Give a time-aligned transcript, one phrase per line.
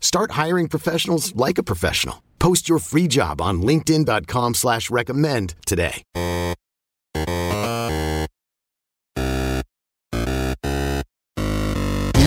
[0.00, 2.22] Start hiring professionals like a professional.
[2.40, 6.02] Post your free job on linkedin.com slash recommend today.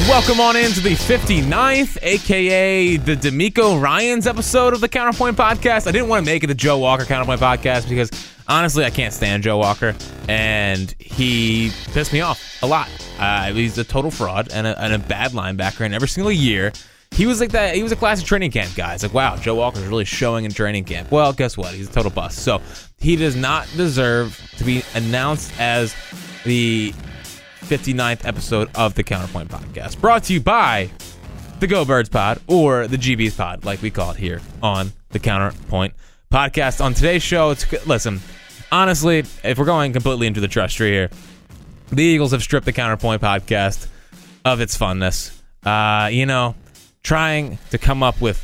[0.08, 5.88] Welcome on into the 59th, aka the DeMeco Ryans episode of the Counterpoint Podcast.
[5.88, 8.12] I didn't want to make it the Joe Walker Counterpoint Podcast because
[8.48, 9.96] honestly, I can't stand Joe Walker,
[10.30, 12.90] and he pissed me off a lot.
[13.18, 16.72] Uh, he's a total fraud and a, and a bad linebacker, and every single year
[17.14, 17.76] he was like that.
[17.76, 18.94] He was a classic training camp guy.
[18.94, 21.12] It's like, wow, Joe Walker's really showing in training camp.
[21.12, 21.74] Well, guess what?
[21.74, 22.40] He's a total bust.
[22.40, 22.62] So
[22.98, 25.96] he does not deserve to be announced as
[26.44, 26.92] the
[27.62, 30.02] 59th episode of the Counterpoint Podcast.
[30.02, 30.90] Brought to you by
[31.60, 35.20] the Go Birds Pod or the GBs Pod, like we call it here on the
[35.20, 35.94] Counterpoint
[36.32, 36.84] Podcast.
[36.84, 38.22] On today's show, it's listen.
[38.72, 41.10] Honestly, if we're going completely into the trust tree here,
[41.92, 43.88] the Eagles have stripped the Counterpoint Podcast
[44.44, 45.40] of its funness.
[45.64, 46.56] Uh, you know,
[47.04, 48.38] trying to come up with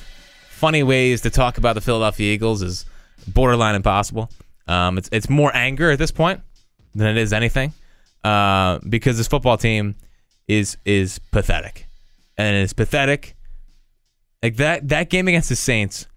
[0.49, 2.85] funny ways to talk about the Philadelphia Eagles is
[3.27, 4.29] borderline impossible.
[4.67, 6.41] Um, it's it's more anger at this point
[6.93, 7.73] than it is anything,
[8.23, 9.95] uh, because this football team
[10.47, 11.87] is is pathetic,
[12.37, 13.35] and it's pathetic.
[14.43, 16.07] Like that that game against the Saints,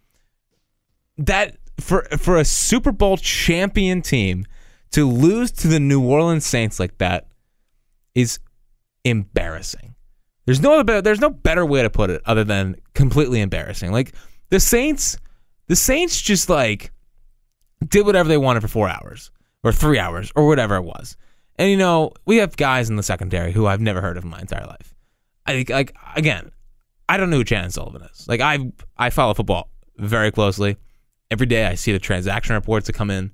[1.18, 4.46] that for for a Super Bowl champion team
[4.90, 7.28] to lose to the New Orleans Saints like that
[8.14, 8.38] is
[9.04, 9.91] embarrassing.
[10.44, 13.92] There's no other, there's no better way to put it other than completely embarrassing.
[13.92, 14.12] Like
[14.50, 15.16] the Saints,
[15.68, 16.92] the Saints just like
[17.88, 19.30] did whatever they wanted for four hours
[19.62, 21.16] or three hours or whatever it was.
[21.56, 24.30] And you know, we have guys in the secondary who I've never heard of in
[24.30, 24.94] my entire life.
[25.46, 26.50] I think, like, again,
[27.08, 28.26] I don't know who Chandon Sullivan is.
[28.28, 30.76] Like, I I follow football very closely.
[31.30, 33.32] Every day I see the transaction reports that come in.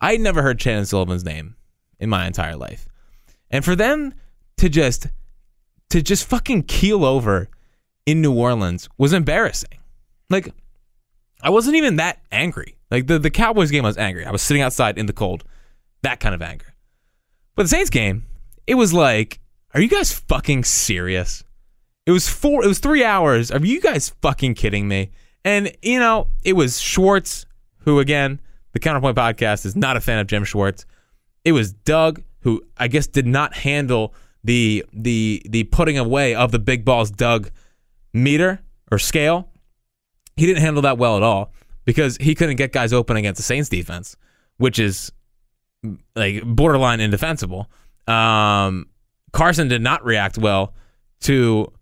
[0.00, 1.56] I never heard Chandon Sullivan's name
[1.98, 2.86] in my entire life.
[3.50, 4.14] And for them
[4.58, 5.06] to just
[5.90, 7.48] to just fucking keel over
[8.04, 9.78] in New Orleans was embarrassing.
[10.30, 10.52] Like,
[11.42, 12.76] I wasn't even that angry.
[12.90, 14.24] Like the, the Cowboys game, I was angry.
[14.24, 15.44] I was sitting outside in the cold.
[16.02, 16.74] That kind of anger.
[17.54, 18.24] But the Saints game,
[18.66, 19.40] it was like,
[19.74, 21.42] are you guys fucking serious?
[22.06, 22.64] It was four.
[22.64, 23.50] It was three hours.
[23.50, 25.10] Are you guys fucking kidding me?
[25.44, 27.46] And you know, it was Schwartz,
[27.78, 28.40] who again,
[28.72, 30.86] the Counterpoint podcast is not a fan of Jim Schwartz.
[31.44, 34.14] It was Doug, who I guess did not handle
[34.46, 37.50] the the the putting away of the big balls Doug
[38.12, 39.50] meter or scale.
[40.36, 41.52] He didn't handle that well at all
[41.84, 44.16] because he couldn't get guys open against the Saints defense,
[44.58, 45.10] which is
[46.14, 47.70] like borderline indefensible.
[48.06, 48.86] Um,
[49.32, 50.74] Carson did not react well
[51.22, 51.72] to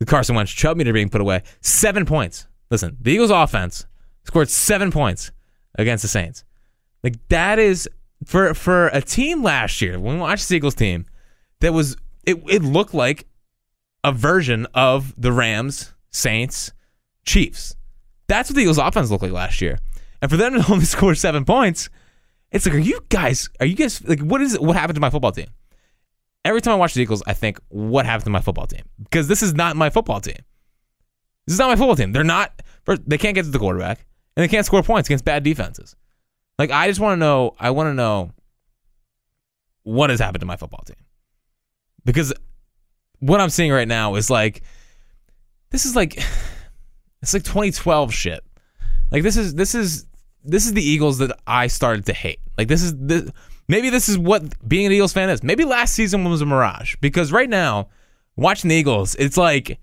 [0.00, 1.42] the Carson Wentz Chubb meter being put away.
[1.60, 2.48] Seven points.
[2.70, 3.86] Listen, the Eagles offense
[4.24, 5.30] scored seven points
[5.76, 6.44] against the Saints.
[7.04, 7.88] Like that is
[8.24, 11.06] for for a team last year when we watched the Eagles team
[11.60, 13.26] that was it, it looked like
[14.02, 16.72] a version of the Rams, Saints,
[17.24, 17.76] Chiefs.
[18.26, 19.78] That's what the Eagles offense looked like last year.
[20.22, 21.88] And for them to only score seven points
[22.50, 24.62] It's like, are you guys, are you guys, like, what is it?
[24.62, 25.48] What happened to my football team?
[26.44, 28.82] Every time I watch the Eagles, I think, what happened to my football team?
[29.02, 30.36] Because this is not my football team.
[31.46, 32.12] This is not my football team.
[32.12, 32.62] They're not,
[33.06, 34.06] they can't get to the quarterback
[34.36, 35.96] and they can't score points against bad defenses.
[36.58, 38.30] Like, I just want to know, I want to know
[39.82, 40.96] what has happened to my football team.
[42.04, 42.32] Because
[43.20, 44.62] what I'm seeing right now is like,
[45.70, 46.16] this is like,
[47.22, 48.44] it's like 2012 shit.
[49.10, 50.06] Like this is this is
[50.44, 52.40] this is the Eagles that I started to hate.
[52.58, 53.30] Like this is this,
[53.68, 55.42] maybe this is what being an Eagles fan is.
[55.42, 57.88] Maybe last season was a mirage because right now
[58.36, 59.78] watching the Eagles, it's like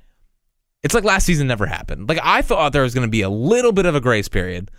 [0.84, 2.10] it's like last season never happened.
[2.10, 4.70] Like I thought there was going to be a little bit of a grace period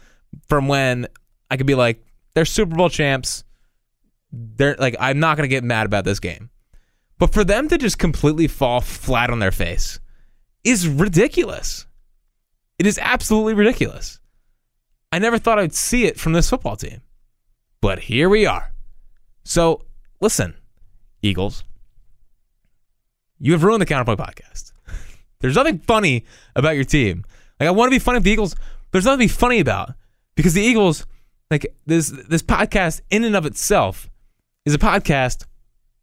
[0.48, 1.06] from when
[1.50, 2.04] I could be like
[2.34, 3.44] they're Super Bowl champs.
[4.32, 6.50] They're like I'm not going to get mad about this game.
[7.22, 10.00] But for them to just completely fall flat on their face
[10.64, 11.86] is ridiculous.
[12.80, 14.18] It is absolutely ridiculous.
[15.12, 17.00] I never thought I'd see it from this football team.
[17.80, 18.72] But here we are.
[19.44, 19.84] So,
[20.20, 20.56] listen,
[21.22, 21.62] Eagles,
[23.38, 24.72] you have ruined the Counterpoint podcast.
[25.38, 26.24] There's nothing funny
[26.56, 27.24] about your team.
[27.60, 28.56] Like, I want to be funny with the Eagles.
[28.90, 29.92] There's nothing to be funny about
[30.34, 31.06] because the Eagles,
[31.52, 34.10] like, this, this podcast in and of itself
[34.66, 35.44] is a podcast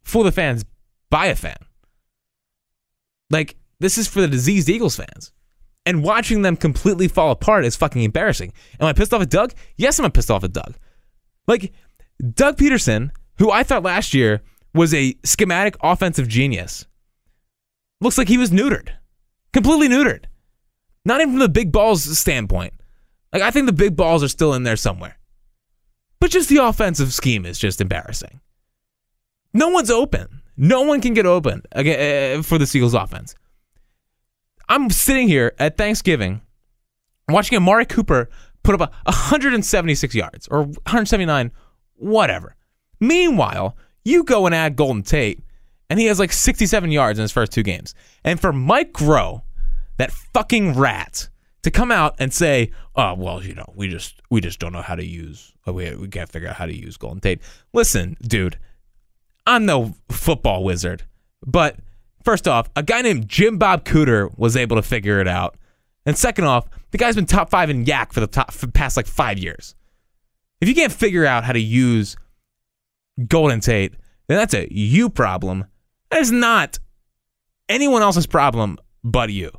[0.02, 0.64] for the fans
[1.10, 1.56] by a fan.
[3.30, 5.32] Like, this is for the diseased Eagles fans.
[5.86, 8.52] And watching them completely fall apart is fucking embarrassing.
[8.78, 9.54] Am I pissed off at Doug?
[9.76, 10.76] Yes, I'm pissed off at Doug.
[11.46, 11.72] Like,
[12.34, 14.42] Doug Pederson, who I thought last year
[14.74, 16.86] was a schematic offensive genius,
[18.00, 18.90] looks like he was neutered.
[19.52, 20.24] Completely neutered.
[21.04, 22.74] Not even from the big balls standpoint.
[23.32, 25.18] Like, I think the big balls are still in there somewhere.
[26.20, 28.40] But just the offensive scheme is just embarrassing.
[29.54, 30.39] No one's open.
[30.62, 33.34] No one can get open uh, for the Seagulls offense.
[34.68, 36.42] I'm sitting here at Thanksgiving
[37.30, 38.28] watching Amari Cooper
[38.62, 41.50] put up 176 yards or 179,
[41.94, 42.56] whatever.
[43.00, 43.74] Meanwhile,
[44.04, 45.42] you go and add Golden Tate,
[45.88, 47.94] and he has like 67 yards in his first two games.
[48.22, 49.40] And for Mike Groh,
[49.96, 51.30] that fucking rat,
[51.62, 54.82] to come out and say, "Oh, well, you know, we just we just don't know
[54.82, 57.40] how to use we we can't figure out how to use Golden Tate."
[57.72, 58.58] Listen, dude,
[59.50, 61.04] I'm no football wizard,
[61.46, 61.76] but
[62.24, 65.56] First off, a guy named Jim Bob Cooter was able to figure it out.
[66.04, 68.96] And second off, the guy's been top five in YAC for the top for past
[68.96, 69.74] like five years.
[70.60, 72.16] If you can't figure out how to use
[73.26, 73.94] Golden Tate,
[74.28, 75.64] then that's a you problem.
[76.10, 76.78] That is not
[77.68, 79.50] anyone else's problem but you.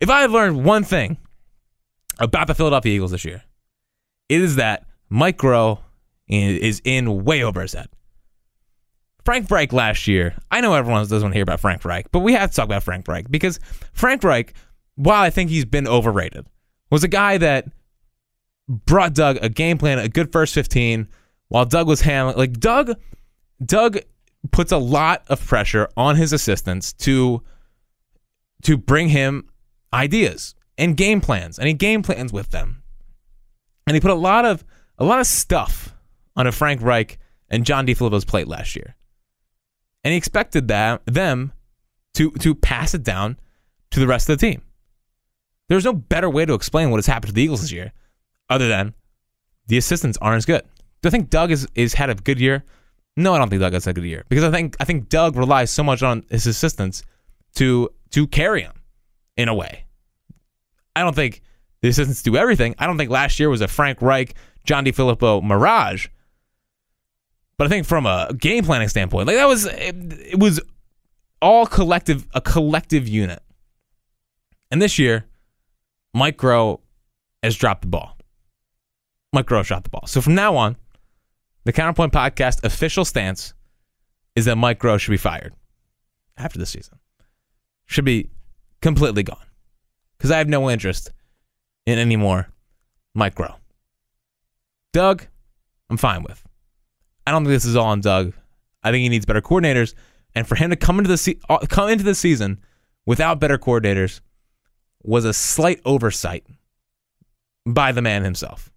[0.00, 1.18] If I have learned one thing
[2.18, 3.42] about the Philadelphia Eagles this year,
[4.28, 5.80] it is that Mike Groh
[6.28, 7.88] is in way over his head.
[9.24, 10.34] Frank Reich last year.
[10.50, 12.66] I know everyone doesn't want to hear about Frank Reich, but we have to talk
[12.66, 13.58] about Frank Reich because
[13.92, 14.52] Frank Reich,
[14.96, 16.46] while I think he's been overrated,
[16.90, 17.66] was a guy that
[18.68, 21.08] brought Doug a game plan, a good first 15,
[21.48, 22.92] while Doug was handling like Doug
[23.64, 23.98] Doug
[24.52, 27.42] puts a lot of pressure on his assistants to
[28.62, 29.48] to bring him
[29.92, 32.82] ideas and game plans, and he game plans with them.
[33.86, 34.64] And he put a lot of
[34.98, 35.94] a lot of stuff
[36.36, 37.18] on a Frank Reich
[37.48, 38.96] and John DeFilippo's plate last year
[40.04, 41.52] and he expected that them
[42.14, 43.38] to to pass it down
[43.90, 44.62] to the rest of the team.
[45.68, 47.92] There's no better way to explain what has happened to the Eagles this year,
[48.50, 48.94] other than
[49.66, 50.62] the assistants aren't as good.
[51.02, 52.64] Do I think Doug is is had a good year?
[53.16, 55.08] No, I don't think Doug has had a good year because I think I think
[55.08, 57.02] Doug relies so much on his assistants
[57.56, 58.72] to to carry him
[59.36, 59.86] in a way.
[60.96, 61.42] I don't think
[61.80, 62.74] the assistants do everything.
[62.78, 66.08] I don't think last year was a Frank Reich, John DeFilippo mirage.
[67.56, 69.94] But I think from a game planning standpoint, like that was it,
[70.32, 70.60] it was
[71.40, 73.42] all collective a collective unit.
[74.70, 75.24] And this year,
[76.12, 76.80] Mike Groh
[77.42, 78.16] has dropped the ball.
[79.32, 80.06] Mike Groh shot the ball.
[80.06, 80.76] So from now on,
[81.64, 83.54] the Counterpoint Podcast official stance
[84.34, 85.54] is that Mike Groh should be fired
[86.36, 86.98] after the season.
[87.86, 88.30] Should be
[88.80, 89.44] completely gone.
[90.16, 91.10] Because I have no interest
[91.86, 92.48] in any more
[93.14, 93.54] Mike Groh.
[94.92, 95.26] Doug,
[95.90, 96.42] I'm fine with.
[97.26, 98.32] I don't think this is all on Doug.
[98.82, 99.94] I think he needs better coordinators,
[100.34, 102.60] and for him to come into the se- uh, come into the season
[103.06, 104.20] without better coordinators
[105.02, 106.44] was a slight oversight
[107.66, 108.70] by the man himself.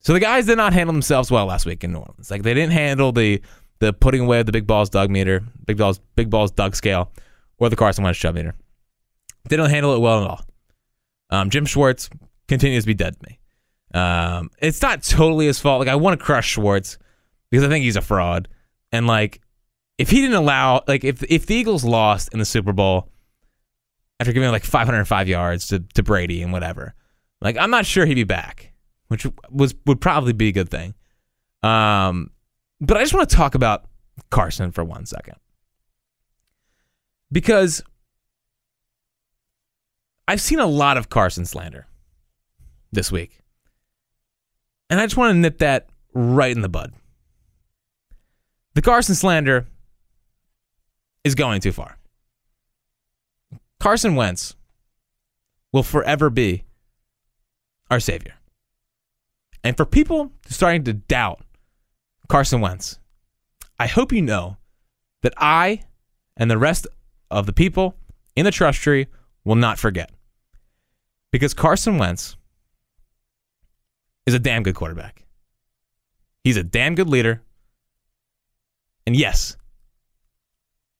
[0.00, 2.30] So the guys did not handle themselves well last week in New Orleans.
[2.30, 3.40] Like they didn't handle the
[3.78, 7.10] the putting away of the big balls Doug meter, big balls big balls Doug scale,
[7.58, 8.54] or the Carson Wentz shove meter.
[9.48, 10.44] They don't handle it well at all.
[11.30, 12.10] Um, Jim Schwartz
[12.48, 13.38] continues to be dead to me.
[13.94, 15.78] Um, it's not totally his fault.
[15.78, 16.98] Like I want to crush Schwartz
[17.50, 18.48] because I think he's a fraud.
[18.92, 19.40] And like,
[19.96, 23.08] if he didn't allow, like, if if the Eagles lost in the Super Bowl
[24.18, 26.94] after giving like 505 yards to, to Brady and whatever,
[27.40, 28.72] like I'm not sure he'd be back,
[29.08, 30.94] which was would probably be a good thing.
[31.62, 32.30] Um,
[32.80, 33.86] but I just want to talk about
[34.30, 35.36] Carson for one second.
[37.30, 37.82] Because
[40.26, 41.86] I've seen a lot of Carson slander
[42.92, 43.43] this week.
[44.90, 46.92] And I just want to nip that right in the bud.
[48.74, 49.66] The Carson slander
[51.22, 51.96] is going too far.
[53.80, 54.54] Carson Wentz
[55.72, 56.64] will forever be
[57.90, 58.34] our savior.
[59.62, 61.40] And for people starting to doubt
[62.28, 62.98] Carson Wentz,
[63.78, 64.56] I hope you know
[65.22, 65.82] that I
[66.36, 66.86] and the rest
[67.30, 67.96] of the people
[68.36, 69.06] in the trust tree
[69.44, 70.10] will not forget.
[71.32, 72.36] Because Carson Wentz
[74.26, 75.24] is a damn good quarterback.
[76.42, 77.42] He's a damn good leader.
[79.06, 79.56] And yes,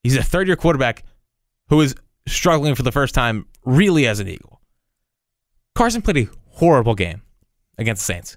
[0.03, 1.05] he's a third year quarterback
[1.69, 1.95] who is
[2.27, 4.61] struggling for the first time really as an Eagle.
[5.75, 7.23] Carson played a horrible game
[7.79, 8.37] against the Saints.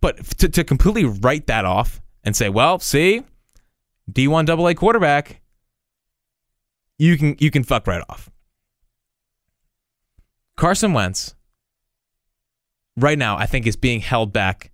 [0.00, 3.22] But to, to completely write that off and say, well, see,
[4.10, 5.40] D1 double A quarterback,
[6.98, 8.30] you can you can fuck right off.
[10.56, 11.34] Carson Wentz
[13.00, 14.70] right now, I think, is being held back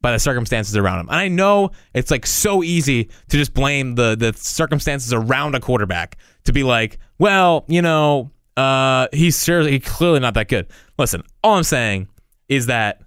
[0.00, 1.08] by the circumstances around him.
[1.08, 5.60] And I know it's like so easy to just blame the the circumstances around a
[5.60, 10.66] quarterback to be like, well, you know, uh, he's seriously he's clearly not that good.
[10.98, 12.08] Listen, all I'm saying
[12.48, 13.02] is that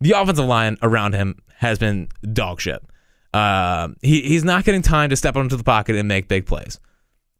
[0.00, 2.82] the offensive line around him has been dog shit.
[3.32, 6.78] Uh, he he's not getting time to step into the pocket and make big plays.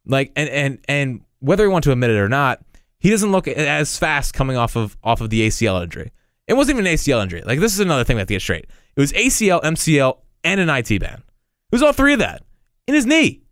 [0.07, 2.63] Like and and and whether you want to admit it or not,
[3.03, 6.13] he doesn't look as fast coming off of off of the ACL injury.
[6.47, 7.43] It wasn't even an ACL injury.
[7.43, 8.67] Like this is another thing we have to get straight.
[8.95, 11.19] It was ACL, MCL, and an IT band.
[11.19, 12.45] It was all three of that
[12.87, 13.43] in his knee.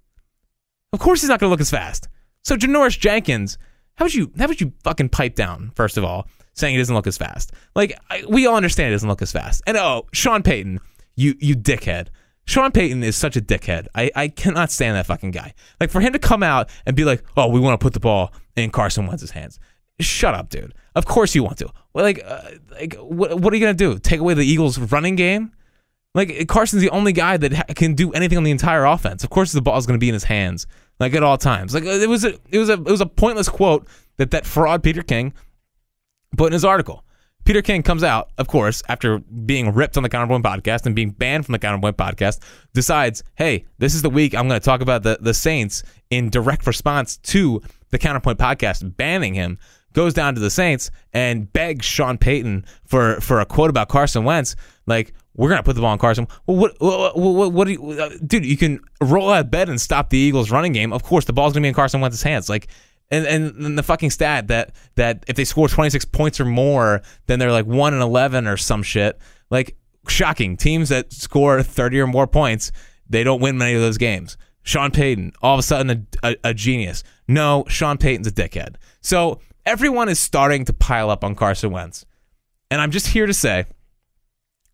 [0.92, 2.08] Of course, he's not going to look as fast.
[2.44, 3.58] So Janoris Jenkins,
[3.96, 6.94] how would you how would you fucking pipe down first of all, saying he doesn't
[6.94, 7.52] look as fast?
[7.74, 9.62] Like I, we all understand he doesn't look as fast.
[9.66, 10.78] And oh, Sean Payton,
[11.16, 12.08] you you dickhead.
[12.50, 13.86] Sean Payton is such a dickhead.
[13.94, 15.54] I, I cannot stand that fucking guy.
[15.78, 18.00] Like for him to come out and be like, "Oh, we want to put the
[18.00, 19.60] ball in Carson Wentz's hands."
[20.00, 20.74] Shut up, dude.
[20.96, 21.68] Of course you want to.
[21.94, 24.00] Like, uh, like what, what are you gonna do?
[24.00, 25.52] Take away the Eagles' running game?
[26.12, 29.22] Like Carson's the only guy that ha- can do anything on the entire offense.
[29.22, 30.66] Of course, the ball is going to be in his hands,
[30.98, 31.72] like at all times.
[31.72, 34.82] Like it was a, it was a, it was a pointless quote that that fraud
[34.82, 35.34] Peter King
[36.36, 37.04] put in his article.
[37.50, 41.10] Peter King comes out, of course, after being ripped on the Counterpoint podcast and being
[41.10, 42.38] banned from the Counterpoint podcast,
[42.74, 46.30] decides, hey, this is the week I'm going to talk about the, the Saints in
[46.30, 49.58] direct response to the Counterpoint podcast banning him.
[49.94, 54.22] Goes down to the Saints and begs Sean Payton for, for a quote about Carson
[54.22, 54.54] Wentz.
[54.86, 56.28] Like, we're going to put the ball on Carson.
[56.46, 59.68] Well, what, what, what, what do you, uh, dude, you can roll out of bed
[59.68, 60.92] and stop the Eagles running game.
[60.92, 62.48] Of course, the ball's going to be in Carson Wentz's hands.
[62.48, 62.68] Like,
[63.10, 67.38] and, and the fucking stat that that if they score 26 points or more, then
[67.38, 69.18] they're like 1 and 11 or some shit.
[69.50, 69.76] Like
[70.08, 70.56] shocking.
[70.56, 72.72] Teams that score 30 or more points,
[73.08, 74.36] they don't win many of those games.
[74.62, 77.02] Sean Payton, all of a sudden a, a, a genius.
[77.26, 78.76] No, Sean Payton's a dickhead.
[79.00, 82.04] So everyone is starting to pile up on Carson Wentz.
[82.70, 83.64] And I'm just here to say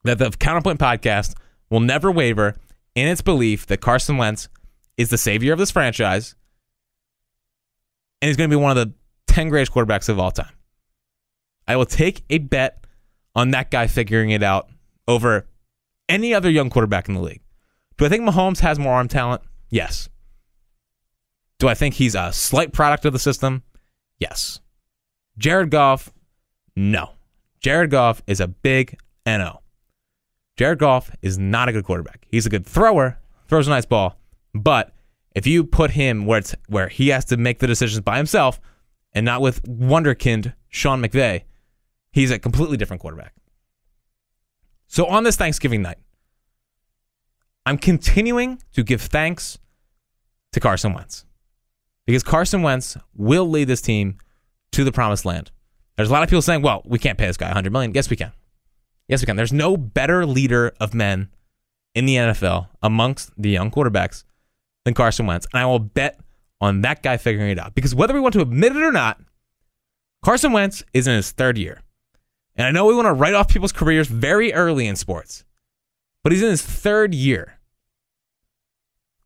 [0.05, 1.35] that the Counterpoint podcast
[1.71, 2.57] will never waver
[2.95, 4.49] in its belief that Carson Wentz
[4.97, 6.35] is the savior of this franchise
[8.21, 8.95] and he's going to be one of the
[9.33, 10.53] 10 greatest quarterbacks of all time.
[11.69, 12.87] I will take a bet
[13.35, 14.69] on that guy figuring it out
[15.09, 15.47] over
[16.09, 17.43] any other young quarterback in the league.
[17.99, 19.43] Do I think Mahomes has more arm talent?
[19.71, 20.09] Yes.
[21.59, 23.63] Do I think he's a slight product of the system?
[24.19, 24.61] Yes.
[25.39, 26.13] Jared Goff?
[26.77, 27.13] No.
[27.61, 29.61] Jared Goff is a big NO.
[30.57, 32.27] Jared Goff is not a good quarterback.
[32.31, 33.19] He's a good thrower,
[33.49, 34.19] throws a nice ball,
[34.55, 34.93] but
[35.37, 38.59] if you put him where it's where he has to make the decisions by himself
[39.13, 41.43] and not with wonderkind Sean McVay,
[42.11, 43.35] he's a completely different quarterback.
[44.87, 45.99] So on this Thanksgiving night,
[47.67, 49.59] I'm continuing to give thanks
[50.53, 51.27] to Carson Wentz
[52.07, 54.17] because Carson Wentz will lead this team
[54.73, 55.51] to the promised land.
[55.97, 58.09] There's a lot of people saying, "Well, we can't pay this guy 100 million." Yes,
[58.09, 58.33] we can.
[59.07, 59.37] Yes, we can.
[59.37, 61.29] There's no better leader of men
[61.95, 64.25] in the NFL amongst the young quarterbacks
[64.87, 65.47] than Carson Wentz.
[65.53, 66.19] And I will bet
[66.61, 67.75] on that guy figuring it out.
[67.75, 69.21] Because whether we want to admit it or not,
[70.25, 71.83] Carson Wentz is in his third year.
[72.55, 75.45] And I know we want to write off people's careers very early in sports,
[76.23, 77.59] but he's in his third year.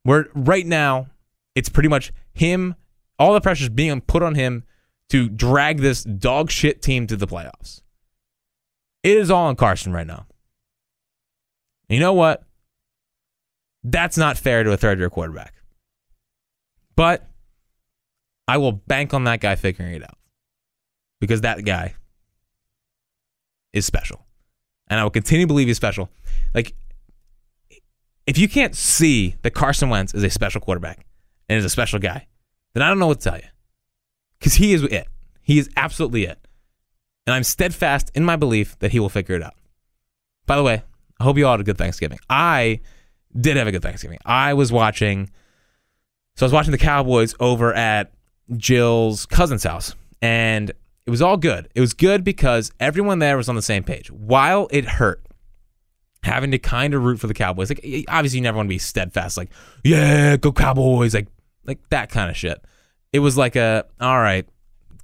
[0.03, 1.09] Where right now,
[1.55, 2.75] it's pretty much him,
[3.19, 4.65] all the pressure is being put on him
[5.11, 7.83] to drag this dog shit team to the playoffs.
[9.03, 10.27] It is all on Carson right now.
[11.91, 12.45] You know what?
[13.83, 15.55] That's not fair to a third year quarterback.
[16.97, 17.27] But
[18.47, 20.19] I will bank on that guy figuring it out
[21.21, 21.95] because that guy
[23.73, 24.27] is special.
[24.91, 26.11] and I will continue to believe he's special.
[26.53, 26.75] Like,
[28.27, 31.07] if you can't see that Carson Wentz is a special quarterback
[31.49, 32.27] and is a special guy,
[32.75, 33.47] then I don't know what to tell you.
[34.39, 35.07] Because he is it.
[35.43, 36.39] He is absolutely it.
[37.27, 39.55] And I'm steadfast in my belief that he will figure it out.
[40.47, 40.83] By the way,
[41.21, 42.19] I hope you all had a good Thanksgiving.
[42.29, 42.81] I
[43.39, 44.19] did have a good Thanksgiving.
[44.25, 45.31] I was watching,
[46.37, 48.13] so I was watching the Cowboys over at
[48.57, 50.71] Jill's cousin's house, and
[51.07, 51.69] it was all good.
[51.75, 54.11] It was good because everyone there was on the same page.
[54.11, 55.25] While it hurt,
[56.23, 58.79] having to kind of root for the Cowboys, like obviously you never want to be
[58.79, 59.51] steadfast, like
[59.85, 61.29] yeah, go Cowboys, like
[61.65, 62.65] like that kind of shit.
[63.13, 64.47] It was like a all right,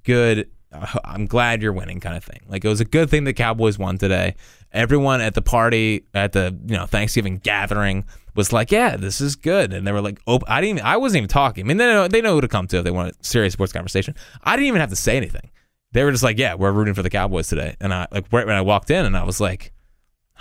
[0.05, 0.51] good.
[0.73, 2.41] Uh, I'm glad you're winning kind of thing.
[2.49, 4.35] Like it was a good thing the Cowboys won today
[4.73, 8.05] everyone at the party at the you know Thanksgiving gathering
[8.35, 10.79] was like, "Yeah, this is good," and they were like, "Oh, I didn't.
[10.79, 11.65] Even, I wasn't even talking.
[11.65, 13.53] I mean, they know they know who to come to if they want a serious
[13.53, 14.15] sports conversation.
[14.43, 15.51] I didn't even have to say anything.
[15.93, 18.47] They were just like, "Yeah, we're rooting for the Cowboys today," and I like right
[18.47, 19.73] when I walked in, and I was like,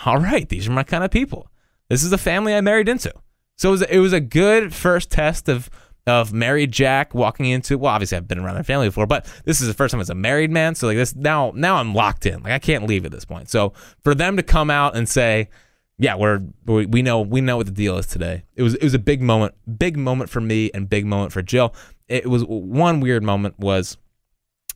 [0.05, 1.49] "All right, these are my kind of people.
[1.89, 3.13] This is the family I married into."
[3.57, 5.69] So it was, it was a good first test of
[6.07, 9.59] of married Jack walking into well obviously I've been around their family before but this
[9.59, 10.75] is the first time as a married man.
[10.75, 12.43] So like this now now I'm locked in.
[12.43, 13.49] Like I can't leave at this point.
[13.49, 15.49] So for them to come out and say
[15.97, 18.43] yeah we're we know we know what the deal is today.
[18.55, 21.41] It was it was a big moment big moment for me and big moment for
[21.41, 21.73] Jill.
[22.07, 23.97] It was one weird moment was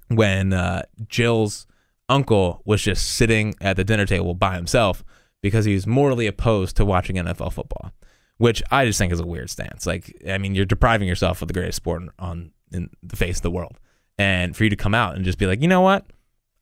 [0.08, 1.68] when uh, Jill's
[2.08, 5.04] uncle was just sitting at the dinner table by himself
[5.42, 7.92] because he was morally opposed to watching NFL football
[8.40, 9.86] which I just think is a weird stance.
[9.86, 13.44] Like, I mean, you're depriving yourself of the greatest sport on in the face of
[13.44, 13.78] the world,
[14.18, 16.06] and for you to come out and just be like, you know what,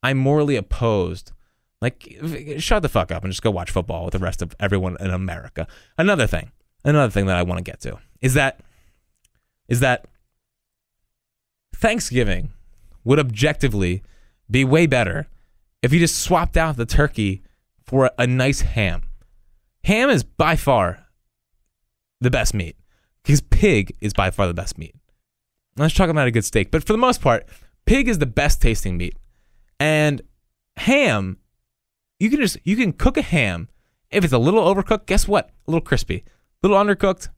[0.03, 1.31] I'm morally opposed.
[1.79, 2.17] Like,
[2.57, 5.11] shut the fuck up and just go watch football with the rest of everyone in
[5.11, 5.67] America.
[5.97, 6.51] Another thing,
[6.83, 8.59] another thing that I want to get to is that
[9.67, 10.05] is that
[11.75, 12.53] Thanksgiving
[13.03, 14.01] would objectively
[14.49, 15.27] be way better
[15.83, 17.43] if you just swapped out the turkey
[17.83, 19.03] for a nice ham.
[19.83, 21.06] Ham is by far
[22.21, 22.75] the best meat
[23.23, 24.95] because pig is by far the best meat.
[25.75, 27.47] Let's talk about a good steak, but for the most part,
[27.85, 29.15] pig is the best tasting meat.
[29.79, 30.21] And
[30.77, 31.37] ham,
[32.19, 33.69] you can just you can cook a ham.
[34.09, 35.49] If it's a little overcooked, guess what?
[35.67, 36.23] A little crispy.
[36.63, 37.29] A little undercooked,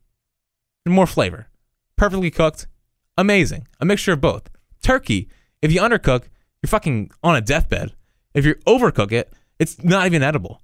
[0.87, 1.47] more flavor.
[1.95, 2.67] Perfectly cooked,
[3.17, 3.67] amazing.
[3.79, 4.49] A mixture of both.
[4.81, 5.27] Turkey,
[5.61, 6.23] if you undercook,
[6.61, 7.93] you're fucking on a deathbed.
[8.33, 10.61] If you overcook it, it's not even edible.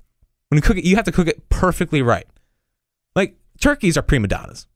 [0.50, 2.28] When you cook it, you have to cook it perfectly right.
[3.60, 4.68] Turkeys are prima donnas.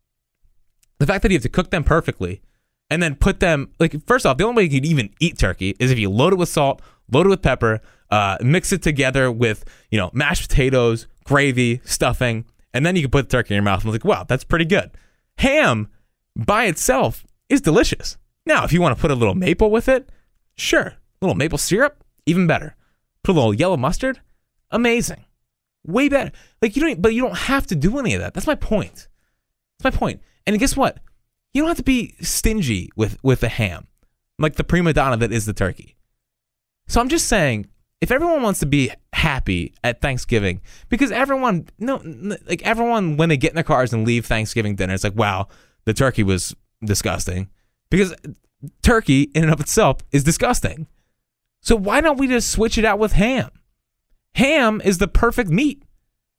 [0.99, 2.41] The fact that you have to cook them perfectly
[2.89, 5.75] and then put them like first off, the only way you can even eat turkey
[5.79, 9.31] is if you load it with salt, load it with pepper, uh, mix it together
[9.31, 13.57] with you know mashed potatoes, gravy, stuffing, and then you can put the turkey in
[13.57, 14.91] your mouth and like, wow, that's pretty good.
[15.37, 15.87] Ham
[16.35, 18.17] by itself is delicious.
[18.45, 20.09] Now, if you want to put a little maple with it,
[20.57, 22.75] sure, a little maple syrup, even better.
[23.23, 24.21] Put a little yellow mustard,
[24.71, 25.25] amazing
[25.89, 26.31] way better.
[26.61, 28.33] Like you don't, but you don't have to do any of that.
[28.33, 29.07] That's my point.
[29.79, 30.21] That's my point.
[30.45, 30.99] And guess what?
[31.53, 33.87] You don't have to be stingy with with the ham,
[34.37, 35.95] like the prima donna that is the turkey.
[36.87, 37.67] So I'm just saying,
[38.01, 42.01] if everyone wants to be happy at Thanksgiving, because everyone, no,
[42.47, 45.47] like everyone, when they get in their cars and leave Thanksgiving dinner, it's like, wow,
[45.85, 47.49] the turkey was disgusting,
[47.89, 48.15] because
[48.81, 50.87] turkey in and of itself is disgusting.
[51.61, 53.49] So why don't we just switch it out with ham?
[54.35, 55.83] Ham is the perfect meat.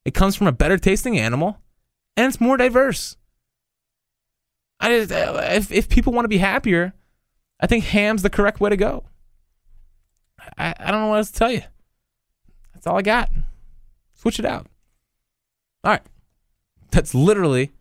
[0.05, 1.59] It comes from a better tasting animal
[2.17, 3.17] and it's more diverse.
[4.81, 6.95] I, uh, if, if people want to be happier,
[7.61, 9.05] I think ham's the correct way to go.
[10.57, 11.63] I, I don't know what else to tell you.
[12.73, 13.31] That's all I got.
[14.15, 14.67] Switch it out.
[15.85, 16.03] All right.
[16.91, 17.73] That's literally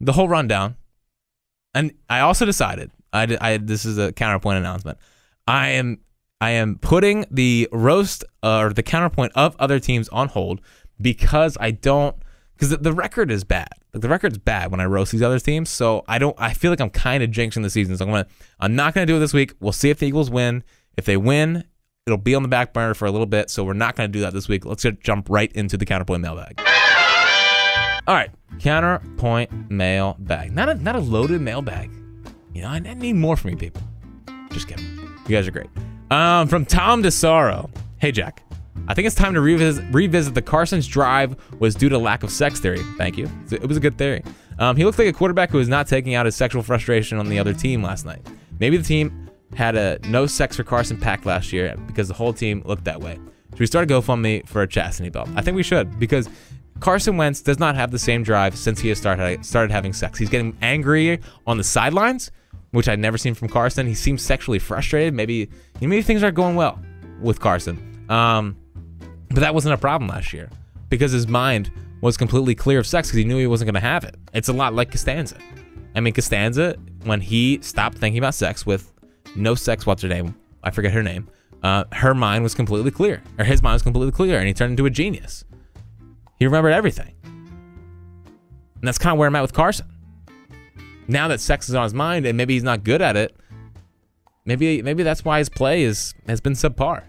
[0.00, 0.76] the whole rundown.
[1.74, 4.98] And I also decided, I, I this is a counterpoint announcement.
[5.46, 5.98] I am
[6.40, 10.60] I am putting the roast uh, or the counterpoint of other teams on hold
[11.00, 12.14] because I don't
[12.54, 13.68] because the, the, record is bad.
[13.92, 15.70] Like the record's bad when I roast these other teams.
[15.70, 16.36] So I don't.
[16.38, 17.96] I feel like I'm kind of jinxing the season.
[17.96, 18.26] So I'm gonna.
[18.60, 19.54] I'm not gonna do it this week.
[19.60, 20.62] We'll see if the Eagles win.
[20.96, 21.64] If they win,
[22.06, 23.48] it'll be on the back burner for a little bit.
[23.50, 24.66] So we're not gonna do that this week.
[24.66, 26.60] Let's just jump right into the counterpoint mailbag.
[28.06, 30.52] All right, counterpoint mailbag.
[30.52, 31.90] Not a not a loaded mailbag.
[32.52, 33.82] You know, I need more from you people.
[34.50, 34.84] Just kidding.
[35.28, 35.68] You guys are great.
[36.10, 37.68] Um, from Tom DeSaro.
[37.98, 38.42] Hey, Jack.
[38.88, 42.30] I think it's time to revisit, revisit the Carson's drive was due to lack of
[42.30, 42.80] sex theory.
[42.96, 43.28] Thank you.
[43.50, 44.22] It was a good theory.
[44.58, 47.28] Um, he looks like a quarterback who is not taking out his sexual frustration on
[47.28, 48.24] the other team last night.
[48.60, 52.32] Maybe the team had a no sex for Carson pack last year because the whole
[52.32, 53.18] team looked that way.
[53.52, 55.28] Should we start a GoFundMe for a chastity belt?
[55.34, 56.28] I think we should because
[56.80, 60.18] Carson Wentz does not have the same drive since he has started started having sex.
[60.18, 62.30] He's getting angry on the sidelines
[62.76, 63.86] which I'd never seen from Carson.
[63.86, 65.14] He seems sexually frustrated.
[65.14, 65.48] Maybe
[65.80, 66.78] maybe things aren't going well
[67.20, 68.04] with Carson.
[68.10, 68.56] Um,
[69.30, 70.50] But that wasn't a problem last year
[70.88, 71.70] because his mind
[72.02, 74.14] was completely clear of sex because he knew he wasn't going to have it.
[74.34, 75.36] It's a lot like Costanza.
[75.94, 78.92] I mean, Costanza, when he stopped thinking about sex with
[79.34, 80.34] no sex, what's her name?
[80.62, 81.28] I forget her name.
[81.62, 84.72] Uh, her mind was completely clear, or his mind was completely clear, and he turned
[84.72, 85.44] into a genius.
[86.38, 87.14] He remembered everything.
[87.24, 89.86] And that's kind of where I'm at with Carson.
[91.08, 93.36] Now that sex is on his mind, and maybe he's not good at it,
[94.44, 97.04] maybe maybe that's why his play is has been subpar.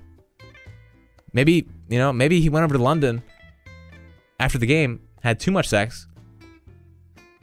[1.33, 3.23] Maybe you know, maybe he went over to London
[4.39, 6.07] after the game, had too much sex,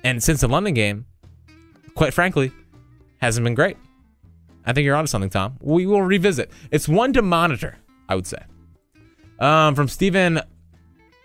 [0.04, 1.06] and since the London game,
[1.94, 2.52] quite frankly,
[3.18, 3.76] hasn't been great.
[4.66, 5.58] I think you're onto something, Tom.
[5.60, 6.50] We will revisit.
[6.70, 7.76] It's one to monitor,
[8.08, 8.42] I would say.
[9.38, 10.40] Um, from Stephen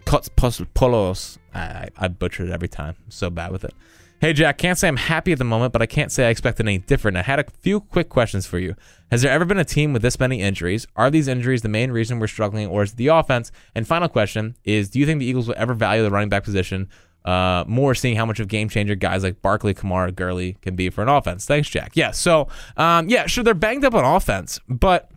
[0.06, 1.40] Polos.
[1.54, 2.96] I, I butchered it every time.
[3.06, 3.74] I'm so bad with it.
[4.22, 6.66] Hey, Jack, can't say I'm happy at the moment, but I can't say I expected
[6.66, 7.16] any different.
[7.16, 8.76] I had a few quick questions for you.
[9.12, 10.86] Has there ever been a team with this many injuries?
[10.98, 13.50] Are these injuries the main reason we're struggling, or is it the offense?
[13.76, 16.44] And final question is Do you think the Eagles will ever value the running back
[16.44, 16.90] position
[17.24, 20.90] uh, more, seeing how much of game changer guys like Barkley, Kamara, Gurley can be
[20.90, 21.46] for an offense?
[21.46, 21.94] Thanks, Jack.
[21.94, 25.10] Yeah, so, um, yeah, sure, they're banged up on offense, but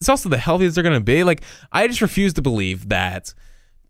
[0.00, 1.24] it's also the healthiest they're going to be.
[1.24, 3.34] Like, I just refuse to believe that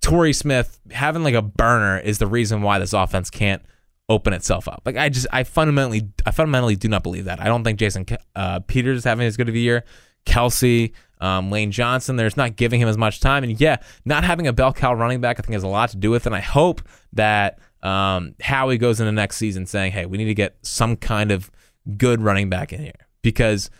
[0.01, 3.63] Torrey Smith having like a burner is the reason why this offense can't
[4.09, 4.83] open itself up.
[4.85, 7.41] Like, I just, I fundamentally, I fundamentally do not believe that.
[7.41, 9.85] I don't think Jason uh, Peters is having as good of a year.
[10.27, 13.43] Kelce, um, Lane Johnson, there's not giving him as much time.
[13.43, 15.97] And yeah, not having a bell cow running back, I think, has a lot to
[15.97, 16.27] do with it.
[16.27, 16.83] And I hope
[17.13, 21.31] that um, Howie goes into next season saying, hey, we need to get some kind
[21.31, 21.51] of
[21.97, 23.71] good running back in here because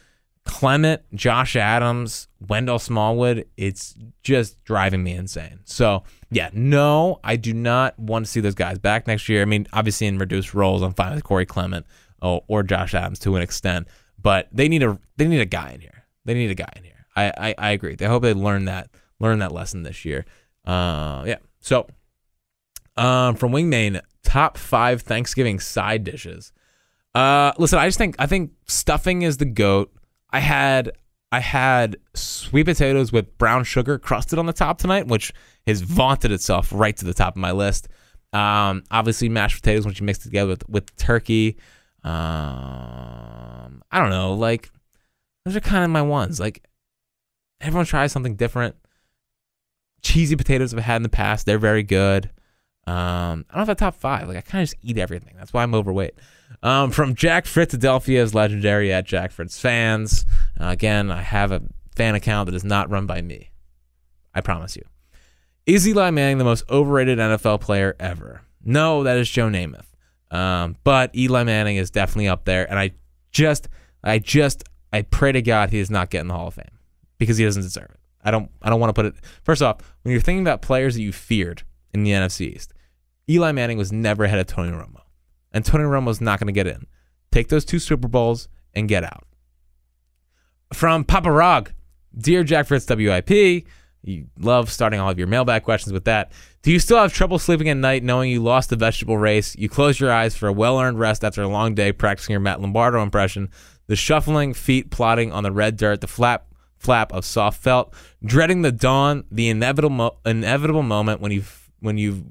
[0.47, 5.61] Clement, Josh Adams, Wendell Smallwood, it's just driving me insane.
[5.65, 9.43] So, yeah, no, I do not want to see those guys back next year.
[9.43, 11.85] I mean, obviously in reduced roles, I'm fine with Corey Clement
[12.23, 13.89] or, or Josh Adams to an extent,
[14.21, 16.05] but they need a they need a guy in here.
[16.25, 17.07] They need a guy in here.
[17.15, 17.97] I, I, I agree.
[18.01, 18.89] I hope they learn that
[19.21, 20.25] learn that lesson this year.
[20.65, 21.39] Uh, yeah.
[21.61, 21.87] So,
[22.97, 26.53] um, from Wingman, top five Thanksgiving side dishes.
[27.15, 29.93] Uh, listen, I just think I think stuffing is the goat.
[30.31, 30.93] I had
[31.33, 35.33] I had sweet potatoes with brown sugar crusted on the top tonight, which
[35.67, 37.89] has vaunted itself right to the top of my list.
[38.33, 41.57] Um, obviously, mashed potatoes, which you mix together with, with turkey.
[42.05, 44.71] Um, I don't know, like
[45.45, 46.39] those are kind of my ones.
[46.39, 46.65] Like
[47.61, 48.77] everyone tries something different.
[50.03, 52.31] Cheesy potatoes I've had in the past, they're very good.
[52.87, 54.29] Um, I don't have a top five.
[54.29, 55.35] Like I kind of just eat everything.
[55.37, 56.15] That's why I'm overweight.
[56.63, 60.25] Um, from Jack Fritz Adelphia is legendary at Jack Fritz fans.
[60.61, 61.63] Uh, again, I have a
[61.95, 63.51] fan account that is not run by me.
[64.35, 64.83] I promise you.
[65.65, 68.43] Is Eli Manning the most overrated NFL player ever?
[68.65, 69.87] No, that is Joe Namath.
[70.31, 72.93] Um, but Eli Manning is definitely up there, and I
[73.31, 73.69] just,
[74.03, 76.79] I just, I pray to God he is not getting the Hall of Fame
[77.19, 78.01] because he doesn't deserve it.
[78.25, 79.15] I don't, I don't want to put it.
[79.45, 81.63] First off, when you're thinking about players that you feared
[81.95, 82.75] in the NFC East,
[83.31, 85.03] Eli Manning was never ahead of Tony Romo
[85.53, 86.87] and Tony Romo's not going to get in.
[87.33, 89.25] Take those two Super Bowls and get out.
[90.73, 91.73] From Papa Rog,
[92.17, 93.67] dear Jack Fritz WIP,
[94.03, 96.33] you love starting all of your mailbag questions with that.
[96.63, 99.57] Do you still have trouble sleeping at night knowing you lost the vegetable race?
[99.57, 102.41] You close your eyes for a well earned rest after a long day practicing your
[102.41, 103.51] Matt Lombardo impression.
[103.89, 106.47] The shuffling feet plodding on the red dirt, the flap
[106.79, 111.43] flap of soft felt, dreading the dawn, the inevitable mo- inevitable moment when you
[111.81, 112.25] when you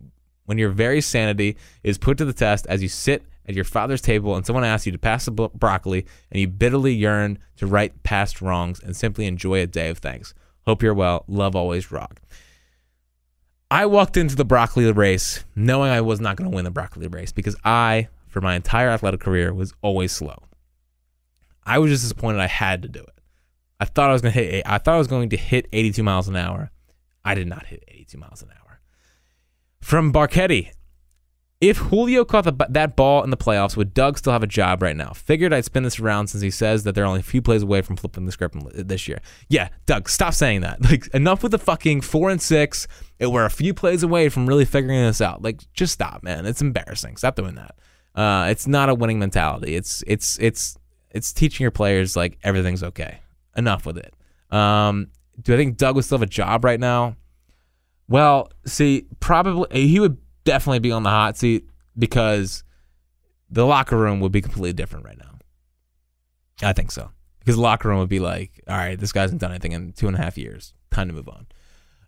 [0.45, 4.01] when your very sanity is put to the test as you sit at your father's
[4.01, 8.03] table and someone asks you to pass the broccoli and you bitterly yearn to right
[8.03, 10.33] past wrongs and simply enjoy a day of thanks.
[10.65, 11.25] Hope you're well.
[11.27, 12.21] Love always, rock.
[13.69, 17.07] I walked into the broccoli race knowing I was not going to win the broccoli
[17.07, 20.37] race because I, for my entire athletic career, was always slow.
[21.63, 23.09] I was just disappointed I had to do it.
[23.79, 24.63] I thought I was going to hit.
[24.65, 26.71] I thought I was going to hit 82 miles an hour.
[27.23, 28.64] I did not hit 82 miles an hour.
[29.85, 30.71] From Barchetti,
[31.61, 34.81] if Julio caught the, that ball in the playoffs, would Doug still have a job
[34.81, 35.11] right now?
[35.11, 37.83] Figured I'd spin this around since he says that they're only a few plays away
[37.83, 39.19] from flipping the script this year.
[39.47, 40.79] Yeah, Doug, stop saying that.
[40.89, 42.87] Like enough with the fucking four and six.
[43.19, 45.43] It, we're a few plays away from really figuring this out.
[45.43, 46.47] Like, just stop, man.
[46.47, 47.17] It's embarrassing.
[47.17, 47.75] Stop doing that.
[48.15, 49.75] Uh, it's not a winning mentality.
[49.75, 50.79] It's it's it's
[51.11, 53.19] it's teaching your players like everything's okay.
[53.55, 54.15] Enough with it.
[54.51, 57.17] Um, do I think Doug would still have a job right now?
[58.07, 62.63] Well, see, probably he would definitely be on the hot seat because
[63.49, 65.39] the locker room would be completely different right now.
[66.67, 67.11] I think so.
[67.39, 69.91] Because the locker room would be like, all right, this guy hasn't done anything in
[69.93, 70.73] two and a half years.
[70.91, 71.45] Time to move on.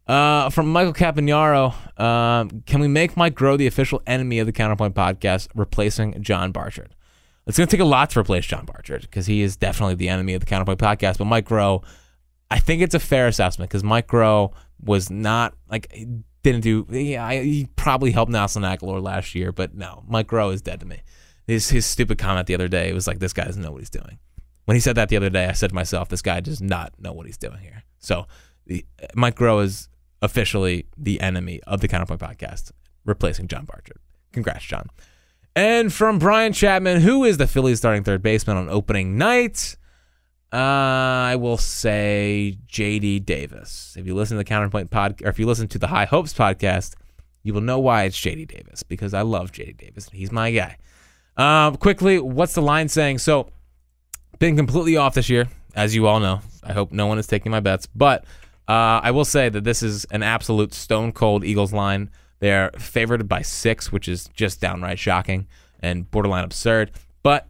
[0.08, 4.54] Uh, from Michael Campagnaro, um, can we make Mike Groh the official enemy of the
[4.54, 6.96] Counterpoint podcast, replacing John Barchard?
[7.46, 10.10] It's going to take a lot to replace John Barchard because he is definitely the
[10.10, 11.18] enemy of the Counterpoint podcast.
[11.18, 11.84] But Mike Groh,
[12.50, 15.92] I think it's a fair assessment because Mike Groh was not like
[16.44, 16.86] didn't do.
[16.90, 20.86] Yeah, he probably helped Nelson Agholor last year, but no, Mike Groh is dead to
[20.86, 21.02] me.
[21.46, 23.90] His his stupid comment the other day was like, "This guy doesn't know what he's
[23.90, 24.20] doing."
[24.66, 26.94] When he said that the other day, I said to myself, "This guy does not
[27.00, 28.28] know what he's doing here." So,
[28.66, 29.90] the, Mike Groh is
[30.22, 32.72] officially the enemy of the Counterpoint podcast,
[33.06, 34.00] replacing John Barchard.
[34.32, 34.90] Congrats, John.
[35.56, 39.76] And from Brian Chapman, who is the Phillies starting third baseman on opening night?
[40.52, 43.96] Uh, I will say JD Davis.
[43.98, 46.34] If you listen to the Counterpoint pod, or if you listen to the High Hopes
[46.34, 46.96] podcast,
[47.44, 50.10] you will know why it's JD Davis because I love JD Davis.
[50.12, 50.78] He's my guy.
[51.36, 53.20] Um, quickly, what's the line saying?
[53.20, 53.50] So,
[54.40, 56.42] been completely off this year, as you all know.
[56.64, 58.24] I hope no one is taking my bets, but
[58.68, 62.10] uh, I will say that this is an absolute stone cold Eagles line.
[62.40, 65.48] They're favored by six, which is just downright shocking
[65.80, 66.92] and borderline absurd.
[67.24, 67.48] But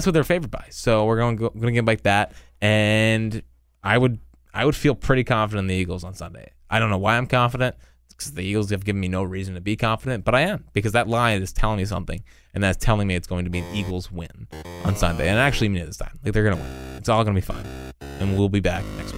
[0.00, 0.64] that's what they're favored by.
[0.70, 2.32] So we're going going to get like that,
[2.62, 3.42] and
[3.84, 4.18] I would
[4.54, 6.52] I would feel pretty confident in the Eagles on Sunday.
[6.70, 7.76] I don't know why I'm confident
[8.08, 10.92] because the Eagles have given me no reason to be confident, but I am because
[10.92, 13.74] that line is telling me something, and that's telling me it's going to be an
[13.74, 14.48] Eagles win
[14.84, 16.18] on Sunday, and I actually mean it this time.
[16.24, 16.96] Like they're going to win.
[16.96, 17.66] It's all going to be fine,
[18.20, 19.09] and we'll be back next.